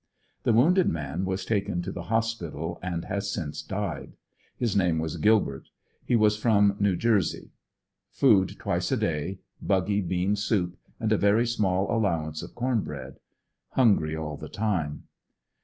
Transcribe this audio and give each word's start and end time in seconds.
The 0.41 0.53
wounded 0.53 0.89
man 0.89 1.25
wastaken 1.25 1.83
to 1.83 1.91
the 1.91 2.05
hospital 2.09 2.79
and 2.81 3.05
has 3.05 3.31
since 3.31 3.61
died. 3.61 4.13
His 4.57 4.75
name 4.75 4.97
was 4.97 5.17
Gilbert. 5.17 5.69
He 6.03 6.15
was 6.15 6.35
from 6.37 6.75
New 6.79 6.95
Jersey 6.95 7.51
Food 8.09 8.57
twice 8.57 8.87
to 8.87 8.97
day; 8.97 9.41
buggy 9.61 10.01
bean 10.01 10.35
soup 10.35 10.75
and 10.99 11.11
a 11.11 11.19
very 11.19 11.45
small 11.45 11.95
allowance 11.95 12.41
of 12.41 12.55
corn 12.55 12.81
bread. 12.81 13.19
Hungry 13.73 14.15
all 14.15 14.37
the 14.37 14.49
time. 14.49 15.03